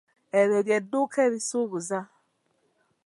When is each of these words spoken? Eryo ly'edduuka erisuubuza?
Eryo 0.39 0.59
ly'edduuka 0.65 1.17
erisuubuza? 1.27 1.99